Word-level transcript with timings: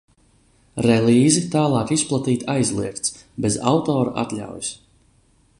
Relīzi 0.85 1.43
tālāk 1.57 1.93
izplatīt 1.97 2.47
aizliegts 2.55 3.15
bez 3.47 3.61
autora 3.75 4.17
atļaujas! 4.27 4.77